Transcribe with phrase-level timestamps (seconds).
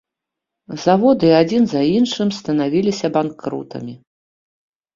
[0.85, 3.95] Заводы адзін за іншым станавіліся банкрутамі.